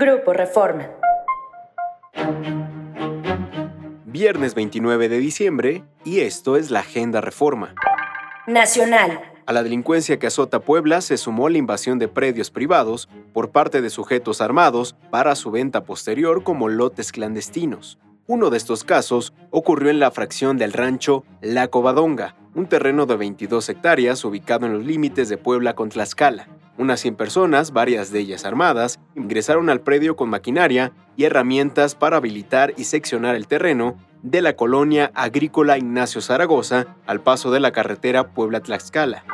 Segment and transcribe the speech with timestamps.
[0.00, 0.88] Grupo Reforma.
[4.04, 7.74] Viernes 29 de diciembre y esto es la Agenda Reforma.
[8.46, 9.20] Nacional.
[9.44, 13.82] A la delincuencia que azota Puebla se sumó la invasión de predios privados por parte
[13.82, 17.98] de sujetos armados para su venta posterior como lotes clandestinos.
[18.28, 23.16] Uno de estos casos ocurrió en la fracción del rancho La Covadonga, un terreno de
[23.16, 26.46] 22 hectáreas ubicado en los límites de Puebla con Tlaxcala.
[26.78, 32.18] Unas 100 personas, varias de ellas armadas, ingresaron al predio con maquinaria y herramientas para
[32.18, 37.72] habilitar y seccionar el terreno de la colonia agrícola Ignacio Zaragoza al paso de la
[37.72, 39.24] carretera Puebla-Tlaxcala.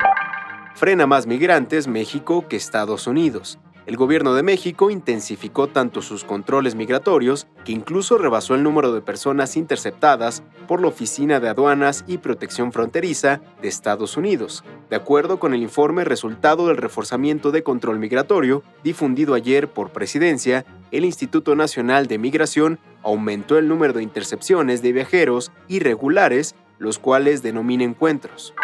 [0.74, 3.58] Frena más migrantes México que Estados Unidos.
[3.86, 9.02] El gobierno de México intensificó tanto sus controles migratorios que incluso rebasó el número de
[9.02, 15.38] personas interceptadas por la Oficina de Aduanas y Protección Fronteriza de Estados Unidos, de acuerdo
[15.38, 21.54] con el informe resultado del reforzamiento de control migratorio difundido ayer por Presidencia, el Instituto
[21.54, 28.54] Nacional de Migración aumentó el número de intercepciones de viajeros irregulares, los cuales denomina encuentros.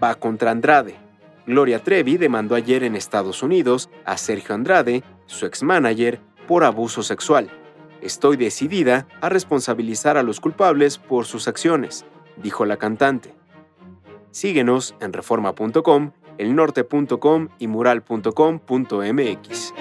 [0.00, 1.09] Va contra Andrade.
[1.50, 7.50] Gloria Trevi demandó ayer en Estados Unidos a Sergio Andrade, su ex-manager, por abuso sexual.
[8.00, 12.06] Estoy decidida a responsabilizar a los culpables por sus acciones,
[12.36, 13.34] dijo la cantante.
[14.30, 19.74] Síguenos en reforma.com, elnorte.com y mural.com.mx.